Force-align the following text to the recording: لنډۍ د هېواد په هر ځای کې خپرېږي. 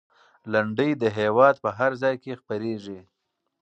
لنډۍ 0.53 0.91
د 1.01 1.03
هېواد 1.17 1.55
په 1.63 1.69
هر 1.77 1.91
ځای 2.01 2.15
کې 2.23 2.39
خپرېږي. 2.41 2.99